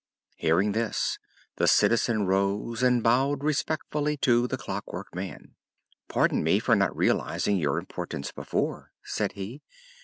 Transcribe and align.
Hearing 0.37 0.71
this, 0.71 1.19
the 1.57 1.67
Citizen 1.67 2.25
rose 2.25 2.81
and 2.81 3.03
bowed 3.03 3.43
respectfully 3.43 4.17
to 4.17 4.47
the 4.47 4.57
Clockwork 4.57 5.13
Man. 5.13 5.53
"Pardon 6.07 6.43
me 6.43 6.57
for 6.57 6.75
not 6.75 6.97
realizing 6.97 7.57
your 7.57 7.77
importance 7.77 8.31
before," 8.31 8.93
said 9.03 9.33
he. 9.33 9.61